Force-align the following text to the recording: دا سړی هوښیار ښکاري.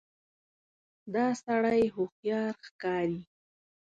دا 1.13 1.25
سړی 1.45 1.83
هوښیار 1.95 2.53
ښکاري. 2.67 3.19